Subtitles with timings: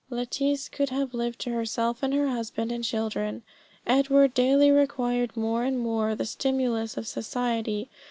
[0.09, 3.43] Lettice could have lived to herself and her husband and children.
[3.85, 7.87] Edward daily required more and more the stimulus of society.